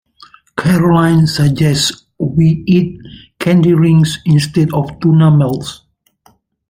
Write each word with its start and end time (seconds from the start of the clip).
Caroline 0.57 1.27
suggests 1.27 2.05
we 2.17 2.63
eat 2.65 2.99
candy 3.37 3.75
rings 3.75 4.17
instead 4.25 4.73
of 4.73 4.99
tuna 4.99 5.29
melts 5.29 5.83